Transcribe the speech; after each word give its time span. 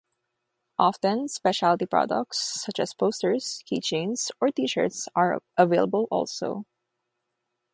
Often 0.79 1.27
specialty 1.27 1.85
products, 1.85 2.59
such 2.65 2.79
as 2.79 2.91
posters, 2.95 3.63
keychains 3.71 4.31
or 4.41 4.49
t-shirts, 4.49 5.07
are 5.15 5.43
available 5.59 6.07
also. 6.09 6.65